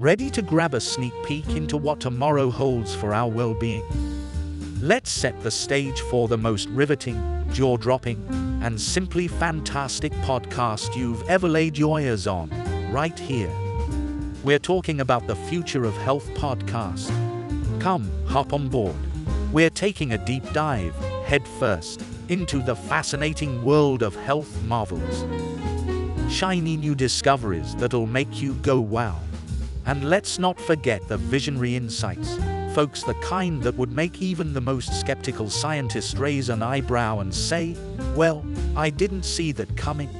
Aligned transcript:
Ready 0.00 0.30
to 0.30 0.42
grab 0.42 0.74
a 0.74 0.80
sneak 0.80 1.12
peek 1.24 1.48
into 1.56 1.76
what 1.76 1.98
tomorrow 1.98 2.50
holds 2.50 2.94
for 2.94 3.12
our 3.12 3.28
well 3.28 3.52
being? 3.52 3.82
Let's 4.80 5.10
set 5.10 5.42
the 5.42 5.50
stage 5.50 6.02
for 6.02 6.28
the 6.28 6.38
most 6.38 6.68
riveting, 6.68 7.44
jaw 7.52 7.76
dropping, 7.76 8.24
and 8.62 8.80
simply 8.80 9.26
fantastic 9.26 10.12
podcast 10.22 10.94
you've 10.94 11.28
ever 11.28 11.48
laid 11.48 11.76
your 11.76 11.98
ears 11.98 12.28
on, 12.28 12.48
right 12.92 13.18
here. 13.18 13.50
We're 14.44 14.60
talking 14.60 15.00
about 15.00 15.26
the 15.26 15.34
Future 15.34 15.84
of 15.84 15.96
Health 15.96 16.28
podcast. 16.34 17.10
Come, 17.80 18.08
hop 18.28 18.52
on 18.52 18.68
board. 18.68 18.94
We're 19.50 19.68
taking 19.68 20.12
a 20.12 20.24
deep 20.24 20.48
dive, 20.52 20.94
head 21.24 21.44
first, 21.58 22.04
into 22.28 22.62
the 22.62 22.76
fascinating 22.76 23.64
world 23.64 24.04
of 24.04 24.14
health 24.14 24.62
marvels. 24.62 25.24
Shiny 26.32 26.76
new 26.76 26.94
discoveries 26.94 27.74
that'll 27.74 28.06
make 28.06 28.40
you 28.40 28.54
go 28.62 28.78
wow. 28.78 29.18
And 29.88 30.10
let's 30.10 30.38
not 30.38 30.60
forget 30.60 31.08
the 31.08 31.16
visionary 31.16 31.74
insights, 31.74 32.36
folks, 32.74 33.02
the 33.02 33.14
kind 33.22 33.62
that 33.62 33.74
would 33.76 33.90
make 33.90 34.20
even 34.20 34.52
the 34.52 34.60
most 34.60 35.00
skeptical 35.00 35.48
scientist 35.48 36.18
raise 36.18 36.50
an 36.50 36.62
eyebrow 36.62 37.20
and 37.20 37.34
say, 37.34 37.74
Well, 38.14 38.44
I 38.76 38.90
didn't 38.90 39.22
see 39.22 39.50
that 39.52 39.74
coming. 39.78 40.10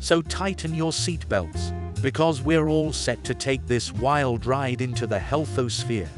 So 0.00 0.20
tighten 0.20 0.74
your 0.74 0.92
seatbelts, 0.92 1.72
because 2.02 2.42
we're 2.42 2.68
all 2.68 2.92
set 2.92 3.24
to 3.24 3.32
take 3.32 3.66
this 3.66 3.90
wild 3.90 4.44
ride 4.44 4.82
into 4.82 5.06
the 5.06 5.18
healthosphere. 5.18 6.08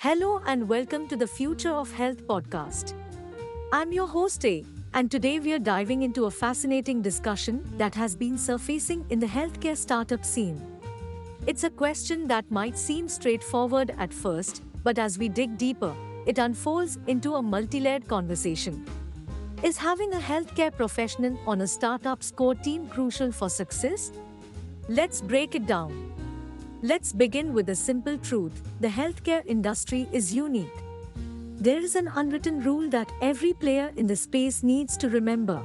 Hello 0.00 0.42
and 0.44 0.68
welcome 0.68 1.08
to 1.08 1.16
the 1.16 1.26
Future 1.26 1.72
of 1.72 1.90
Health 1.90 2.26
podcast. 2.26 2.92
I'm 3.72 3.94
your 3.94 4.06
host 4.06 4.44
A, 4.44 4.62
and 4.94 5.10
today 5.10 5.38
we 5.38 5.52
are 5.52 5.58
diving 5.58 6.02
into 6.02 6.24
a 6.24 6.30
fascinating 6.30 7.02
discussion 7.02 7.62
that 7.76 7.94
has 7.94 8.16
been 8.16 8.38
surfacing 8.38 9.04
in 9.10 9.18
the 9.18 9.26
healthcare 9.26 9.76
startup 9.76 10.24
scene. 10.24 10.60
It's 11.46 11.64
a 11.64 11.70
question 11.70 12.26
that 12.28 12.50
might 12.50 12.76
seem 12.76 13.08
straightforward 13.08 13.94
at 13.98 14.12
first, 14.12 14.62
but 14.82 14.98
as 14.98 15.18
we 15.18 15.28
dig 15.28 15.56
deeper, 15.58 15.94
it 16.26 16.38
unfolds 16.38 16.98
into 17.06 17.34
a 17.34 17.42
multi 17.42 17.80
layered 17.80 18.08
conversation. 18.08 18.84
Is 19.62 19.76
having 19.76 20.12
a 20.14 20.18
healthcare 20.18 20.74
professional 20.74 21.38
on 21.46 21.60
a 21.60 21.66
startup's 21.66 22.30
core 22.30 22.54
team 22.54 22.88
crucial 22.88 23.32
for 23.32 23.48
success? 23.50 24.12
Let's 24.88 25.20
break 25.20 25.54
it 25.54 25.66
down. 25.66 26.12
Let's 26.82 27.12
begin 27.12 27.52
with 27.52 27.68
a 27.70 27.74
simple 27.74 28.18
truth 28.18 28.62
the 28.80 28.88
healthcare 28.88 29.42
industry 29.46 30.08
is 30.12 30.34
unique. 30.34 30.87
There 31.60 31.80
is 31.80 31.96
an 31.96 32.08
unwritten 32.14 32.60
rule 32.60 32.88
that 32.90 33.12
every 33.20 33.52
player 33.52 33.92
in 33.96 34.06
the 34.06 34.16
space 34.16 34.62
needs 34.62 34.96
to 34.98 35.08
remember. 35.08 35.62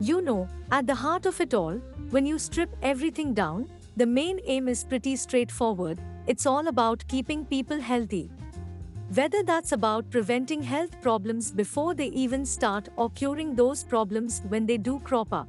You 0.00 0.20
know, 0.22 0.48
at 0.70 0.86
the 0.86 0.94
heart 0.94 1.26
of 1.26 1.40
it 1.40 1.54
all, 1.54 1.74
when 2.10 2.26
you 2.26 2.38
strip 2.38 2.74
everything 2.82 3.34
down, 3.34 3.70
the 3.96 4.06
main 4.06 4.40
aim 4.46 4.68
is 4.68 4.84
pretty 4.84 5.16
straightforward 5.16 6.00
it's 6.26 6.46
all 6.46 6.68
about 6.68 7.04
keeping 7.08 7.44
people 7.44 7.80
healthy. 7.80 8.30
Whether 9.14 9.42
that's 9.42 9.72
about 9.72 10.08
preventing 10.10 10.62
health 10.62 11.00
problems 11.00 11.50
before 11.50 11.94
they 11.94 12.06
even 12.06 12.46
start 12.46 12.88
or 12.96 13.10
curing 13.10 13.56
those 13.56 13.82
problems 13.82 14.40
when 14.48 14.64
they 14.64 14.78
do 14.78 15.00
crop 15.00 15.32
up. 15.32 15.48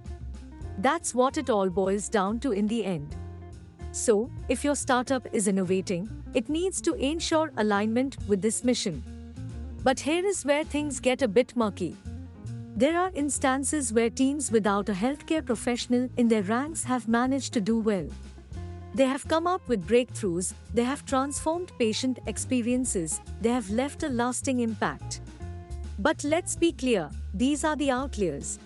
That's 0.79 1.13
what 1.13 1.37
it 1.37 1.51
all 1.51 1.69
boils 1.69 2.09
down 2.09 2.39
to 2.39 2.51
in 2.51 2.67
the 2.67 2.83
end. 2.83 3.15
So, 3.91 4.31
if 4.49 4.63
your 4.63 4.75
startup 4.75 5.27
is 5.31 5.47
innovating, 5.47 6.09
it 6.33 6.49
needs 6.49 6.81
to 6.81 6.95
ensure 6.95 7.51
alignment 7.57 8.17
with 8.27 8.41
this 8.41 8.63
mission. 8.63 9.03
But 9.83 9.99
here 9.99 10.25
is 10.25 10.45
where 10.45 10.63
things 10.63 11.01
get 11.01 11.21
a 11.21 11.27
bit 11.27 11.57
murky. 11.57 11.97
There 12.75 12.97
are 12.97 13.11
instances 13.13 13.91
where 13.91 14.09
teams 14.09 14.49
without 14.49 14.87
a 14.87 14.93
healthcare 14.93 15.45
professional 15.45 16.09
in 16.15 16.29
their 16.29 16.43
ranks 16.43 16.85
have 16.85 17.09
managed 17.09 17.51
to 17.53 17.61
do 17.61 17.79
well. 17.79 18.07
They 18.95 19.05
have 19.05 19.27
come 19.27 19.45
up 19.45 19.67
with 19.67 19.85
breakthroughs, 19.85 20.53
they 20.73 20.85
have 20.85 21.05
transformed 21.05 21.73
patient 21.77 22.19
experiences, 22.27 23.19
they 23.41 23.49
have 23.49 23.69
left 23.69 24.03
a 24.03 24.09
lasting 24.09 24.61
impact. 24.61 25.19
But 25.99 26.23
let's 26.23 26.55
be 26.55 26.71
clear, 26.71 27.09
these 27.33 27.65
are 27.65 27.75
the 27.75 27.91
outliers. 27.91 28.59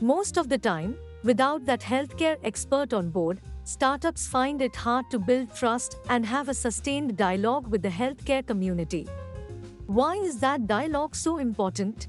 Most 0.00 0.38
of 0.38 0.48
the 0.48 0.58
time, 0.58 0.96
without 1.24 1.66
that 1.66 1.80
healthcare 1.80 2.38
expert 2.42 2.94
on 2.94 3.10
board, 3.10 3.40
startups 3.64 4.26
find 4.26 4.62
it 4.62 4.74
hard 4.74 5.10
to 5.10 5.18
build 5.18 5.54
trust 5.54 5.96
and 6.08 6.24
have 6.24 6.48
a 6.48 6.54
sustained 6.54 7.16
dialogue 7.18 7.66
with 7.66 7.82
the 7.82 7.90
healthcare 7.90 8.46
community. 8.46 9.06
Why 9.88 10.16
is 10.16 10.38
that 10.40 10.66
dialogue 10.66 11.16
so 11.16 11.38
important? 11.38 12.08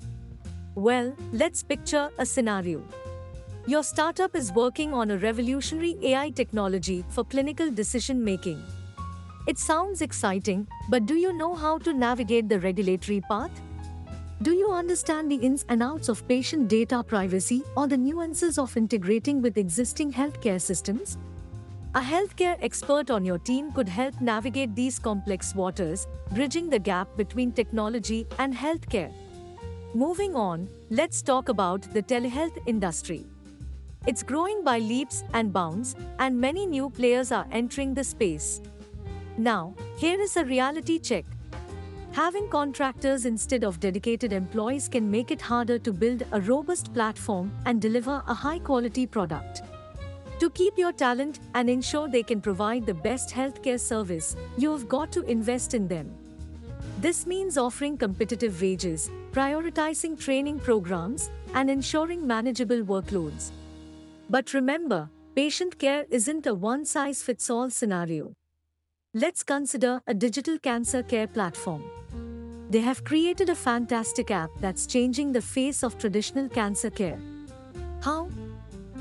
Well, 0.75 1.15
let's 1.31 1.63
picture 1.63 2.09
a 2.17 2.25
scenario. 2.25 2.83
Your 3.67 3.83
startup 3.83 4.35
is 4.35 4.51
working 4.51 4.93
on 4.93 5.11
a 5.11 5.17
revolutionary 5.17 5.97
AI 6.03 6.31
technology 6.31 7.05
for 7.07 7.23
clinical 7.23 7.71
decision 7.71 8.21
making. 8.21 8.61
It 9.47 9.57
sounds 9.57 10.01
exciting, 10.01 10.67
but 10.89 11.05
do 11.05 11.15
you 11.15 11.31
know 11.31 11.55
how 11.55 11.77
to 11.77 11.93
navigate 11.93 12.49
the 12.49 12.59
regulatory 12.59 13.21
path? 13.21 13.61
Do 14.41 14.51
you 14.51 14.73
understand 14.73 15.31
the 15.31 15.37
ins 15.37 15.63
and 15.69 15.81
outs 15.81 16.09
of 16.09 16.27
patient 16.27 16.67
data 16.67 17.01
privacy 17.01 17.63
or 17.77 17.87
the 17.87 17.95
nuances 17.95 18.57
of 18.57 18.75
integrating 18.75 19.41
with 19.41 19.57
existing 19.57 20.11
healthcare 20.11 20.61
systems? 20.61 21.17
A 21.95 22.01
healthcare 22.01 22.55
expert 22.61 23.09
on 23.09 23.25
your 23.25 23.39
team 23.39 23.71
could 23.71 23.89
help 23.89 24.21
navigate 24.21 24.75
these 24.75 24.99
complex 24.99 25.55
waters, 25.55 26.07
bridging 26.35 26.69
the 26.69 26.77
gap 26.77 27.17
between 27.17 27.51
technology 27.51 28.27
and 28.37 28.53
healthcare. 28.53 29.11
Moving 29.95 30.35
on, 30.35 30.69
let's 30.91 31.23
talk 31.23 31.49
about 31.49 31.81
the 31.91 32.03
telehealth 32.03 32.59
industry. 32.67 33.25
It's 34.05 34.21
growing 34.21 34.63
by 34.63 34.77
leaps 34.77 35.23
and 35.33 35.51
bounds, 35.51 35.95
and 36.19 36.39
many 36.39 36.67
new 36.67 36.91
players 36.91 37.31
are 37.31 37.47
entering 37.51 37.95
the 37.95 38.03
space. 38.03 38.61
Now, 39.39 39.73
here 39.97 40.21
is 40.21 40.37
a 40.37 40.45
reality 40.45 40.99
check. 40.99 41.25
Having 42.11 42.49
contractors 42.49 43.25
instead 43.25 43.63
of 43.63 43.79
dedicated 43.79 44.31
employees 44.31 44.89
can 44.89 45.09
make 45.09 45.31
it 45.31 45.41
harder 45.41 45.79
to 45.79 45.91
build 45.91 46.21
a 46.33 46.41
robust 46.41 46.93
platform 46.93 47.51
and 47.65 47.81
deliver 47.81 48.21
a 48.27 48.33
high 48.35 48.59
quality 48.59 49.07
product. 49.07 49.63
To 50.39 50.49
keep 50.49 50.77
your 50.77 50.93
talent 50.93 51.39
and 51.53 51.69
ensure 51.69 52.07
they 52.07 52.23
can 52.23 52.39
provide 52.39 52.85
the 52.85 52.93
best 52.93 53.29
healthcare 53.29 53.79
service, 53.79 54.37
you 54.57 54.71
have 54.71 54.87
got 54.87 55.11
to 55.11 55.23
invest 55.23 55.73
in 55.73 55.85
them. 55.85 56.15
This 57.01 57.25
means 57.27 57.57
offering 57.57 57.97
competitive 57.97 58.61
wages, 58.61 59.11
prioritizing 59.33 60.17
training 60.17 60.59
programs, 60.59 61.29
and 61.53 61.69
ensuring 61.69 62.25
manageable 62.25 62.83
workloads. 62.83 63.51
But 64.29 64.53
remember, 64.53 65.09
patient 65.35 65.77
care 65.77 66.05
isn't 66.09 66.47
a 66.47 66.53
one 66.53 66.85
size 66.85 67.21
fits 67.21 67.49
all 67.49 67.69
scenario. 67.69 68.33
Let's 69.13 69.43
consider 69.43 70.01
a 70.07 70.13
digital 70.13 70.57
cancer 70.57 71.03
care 71.03 71.27
platform. 71.27 71.83
They 72.69 72.81
have 72.81 73.03
created 73.03 73.49
a 73.49 73.55
fantastic 73.55 74.31
app 74.31 74.51
that's 74.61 74.85
changing 74.85 75.33
the 75.33 75.41
face 75.41 75.83
of 75.83 75.97
traditional 75.97 76.47
cancer 76.47 76.89
care. 76.89 77.19
How? 78.01 78.29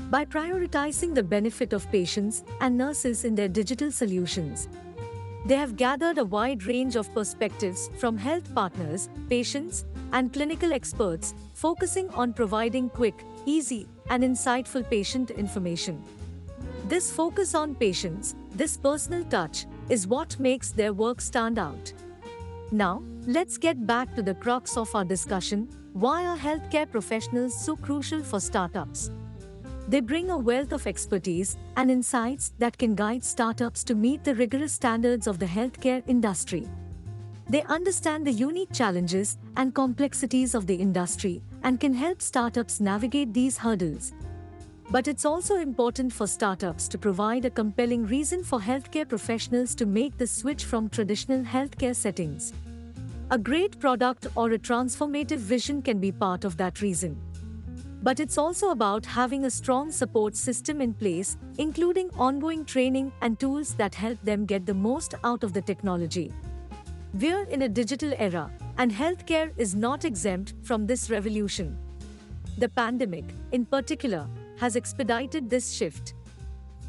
By 0.09 0.25
prioritizing 0.25 1.13
the 1.13 1.23
benefit 1.23 1.73
of 1.73 1.91
patients 1.91 2.43
and 2.61 2.77
nurses 2.77 3.25
in 3.25 3.35
their 3.35 3.47
digital 3.47 3.91
solutions. 3.91 4.67
They 5.45 5.55
have 5.55 5.75
gathered 5.75 6.17
a 6.17 6.25
wide 6.25 6.65
range 6.65 6.95
of 6.95 7.13
perspectives 7.13 7.89
from 7.97 8.17
health 8.17 8.53
partners, 8.53 9.09
patients, 9.29 9.85
and 10.11 10.33
clinical 10.33 10.73
experts, 10.73 11.33
focusing 11.53 12.09
on 12.09 12.33
providing 12.33 12.89
quick, 12.89 13.23
easy, 13.45 13.87
and 14.09 14.23
insightful 14.23 14.87
patient 14.89 15.31
information. 15.31 16.03
This 16.87 17.11
focus 17.11 17.53
on 17.53 17.75
patients, 17.75 18.35
this 18.51 18.75
personal 18.75 19.23
touch, 19.25 19.65
is 19.89 20.07
what 20.07 20.39
makes 20.39 20.71
their 20.71 20.91
work 20.91 21.21
stand 21.21 21.59
out. 21.59 21.93
Now, 22.71 23.03
let's 23.25 23.57
get 23.57 23.85
back 23.85 24.15
to 24.15 24.21
the 24.21 24.35
crux 24.35 24.75
of 24.75 24.93
our 24.95 25.05
discussion 25.05 25.69
why 25.93 26.25
are 26.25 26.37
healthcare 26.37 26.89
professionals 26.89 27.59
so 27.59 27.75
crucial 27.75 28.23
for 28.23 28.39
startups? 28.39 29.09
They 29.89 30.01
bring 30.01 30.29
a 30.29 30.37
wealth 30.37 30.71
of 30.71 30.85
expertise 30.85 31.57
and 31.75 31.89
insights 31.89 32.53
that 32.59 32.77
can 32.77 32.93
guide 32.93 33.23
startups 33.23 33.83
to 33.85 33.95
meet 33.95 34.23
the 34.23 34.35
rigorous 34.35 34.71
standards 34.71 35.25
of 35.25 35.39
the 35.39 35.47
healthcare 35.47 36.03
industry. 36.05 36.67
They 37.49 37.63
understand 37.63 38.27
the 38.27 38.31
unique 38.31 38.71
challenges 38.71 39.39
and 39.57 39.73
complexities 39.73 40.53
of 40.53 40.67
the 40.67 40.75
industry 40.75 41.41
and 41.63 41.79
can 41.79 41.95
help 41.95 42.21
startups 42.21 42.79
navigate 42.79 43.33
these 43.33 43.57
hurdles. 43.57 44.13
But 44.91 45.07
it's 45.07 45.25
also 45.25 45.55
important 45.55 46.13
for 46.13 46.27
startups 46.27 46.87
to 46.89 46.99
provide 46.99 47.45
a 47.45 47.49
compelling 47.49 48.05
reason 48.05 48.43
for 48.43 48.59
healthcare 48.59 49.09
professionals 49.09 49.73
to 49.73 49.87
make 49.87 50.19
the 50.19 50.27
switch 50.27 50.65
from 50.65 50.89
traditional 50.89 51.41
healthcare 51.43 51.95
settings. 51.95 52.53
A 53.31 53.39
great 53.39 53.79
product 53.79 54.27
or 54.35 54.51
a 54.51 54.59
transformative 54.59 55.37
vision 55.37 55.81
can 55.81 55.99
be 55.99 56.11
part 56.11 56.45
of 56.45 56.57
that 56.57 56.79
reason. 56.79 57.19
But 58.01 58.21
it's 58.21 58.37
also 58.37 58.69
about 58.69 59.05
having 59.05 59.43
a 59.43 59.51
strong 59.51 59.91
support 59.91 60.35
system 60.35 60.79
in 60.79 60.93
place, 60.93 61.37
including 61.57 62.09
ongoing 62.11 62.63
training 62.63 63.11
and 63.21 63.37
tools 63.37 63.73
that 63.73 63.93
help 63.93 64.21
them 64.23 64.45
get 64.45 64.65
the 64.65 64.73
most 64.73 65.15
out 65.23 65.43
of 65.43 65.51
the 65.51 65.61
technology. 65.61 66.31
We're 67.13 67.43
in 67.43 67.63
a 67.63 67.69
digital 67.69 68.13
era, 68.17 68.51
and 68.77 68.91
healthcare 68.91 69.51
is 69.57 69.75
not 69.75 70.05
exempt 70.05 70.53
from 70.63 70.87
this 70.87 71.09
revolution. 71.09 71.77
The 72.57 72.69
pandemic, 72.69 73.25
in 73.51 73.65
particular, 73.65 74.27
has 74.57 74.75
expedited 74.75 75.49
this 75.49 75.71
shift. 75.73 76.13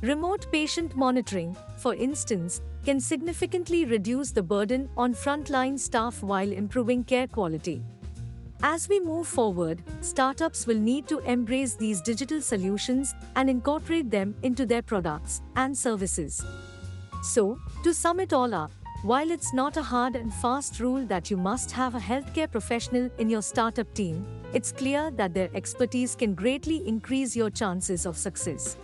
Remote 0.02 0.46
patient 0.52 0.96
monitoring, 0.96 1.56
for 1.76 1.94
instance, 1.94 2.60
can 2.84 3.00
significantly 3.00 3.84
reduce 3.84 4.30
the 4.30 4.42
burden 4.42 4.88
on 4.96 5.14
frontline 5.14 5.78
staff 5.78 6.22
while 6.22 6.50
improving 6.52 7.02
care 7.04 7.26
quality. 7.26 7.82
As 8.62 8.90
we 8.90 9.00
move 9.00 9.26
forward, 9.26 9.82
startups 10.02 10.66
will 10.66 10.78
need 10.78 11.08
to 11.08 11.20
embrace 11.20 11.74
these 11.74 12.02
digital 12.02 12.42
solutions 12.42 13.14
and 13.34 13.48
incorporate 13.48 14.10
them 14.10 14.34
into 14.42 14.66
their 14.66 14.82
products 14.82 15.40
and 15.56 15.76
services. 15.76 16.44
So, 17.22 17.58
to 17.84 17.94
sum 17.94 18.20
it 18.20 18.34
all 18.34 18.52
up, 18.52 18.70
while 19.02 19.30
it's 19.30 19.54
not 19.54 19.78
a 19.78 19.82
hard 19.82 20.14
and 20.14 20.32
fast 20.32 20.78
rule 20.78 21.06
that 21.06 21.30
you 21.30 21.38
must 21.38 21.70
have 21.72 21.94
a 21.94 21.98
healthcare 21.98 22.50
professional 22.50 23.08
in 23.16 23.30
your 23.30 23.40
startup 23.40 23.94
team, 23.94 24.26
it's 24.52 24.72
clear 24.72 25.10
that 25.12 25.32
their 25.32 25.48
expertise 25.54 26.14
can 26.14 26.34
greatly 26.34 26.86
increase 26.86 27.34
your 27.34 27.48
chances 27.48 28.04
of 28.04 28.18
success. 28.18 28.76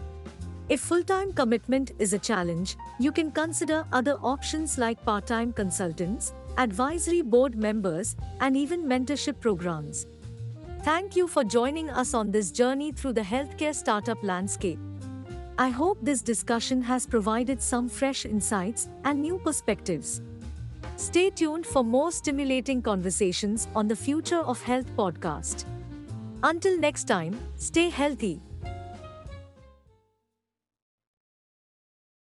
If 0.70 0.81
full 0.81 1.02
time 1.02 1.34
commitment 1.34 1.93
is 1.99 2.14
a 2.14 2.19
challenge, 2.19 2.78
you 2.99 3.12
can 3.12 3.31
consider 3.31 3.84
other 3.93 4.14
options 4.23 4.78
like 4.78 5.05
part 5.05 5.26
time 5.26 5.52
consultants, 5.52 6.32
advisory 6.58 7.23
board 7.23 7.56
members, 7.56 8.17
and 8.41 8.56
even 8.56 8.85
mentorship 8.85 9.41
programs. 9.41 10.06
Thank 10.82 11.17
you 11.17 11.26
for 11.26 11.44
joining 11.44 11.91
us 11.91 12.14
on 12.14 12.31
this 12.31 12.50
journey 12.50 12.93
through 12.93 13.14
the 13.14 13.20
healthcare 13.23 13.75
startup 13.75 14.23
landscape. 14.23 14.79
I 15.58 15.70
hope 15.70 15.99
this 16.03 16.23
discussion 16.23 16.82
has 16.82 17.06
provided 17.06 17.62
some 17.62 17.88
fresh 17.88 18.25
insights 18.25 18.88
and 19.05 19.20
new 19.20 19.38
perspectives. 19.38 20.20
Stay 20.97 21.31
tuned 21.31 21.67
for 21.67 21.82
more 21.82 22.12
stimulating 22.12 22.82
conversations 22.82 23.69
on 23.75 23.88
the 23.88 23.97
Future 23.97 24.41
of 24.41 24.62
Health 24.62 24.87
podcast. 24.97 25.64
Until 26.43 26.79
next 26.79 27.05
time, 27.05 27.38
stay 27.56 27.88
healthy 27.88 28.41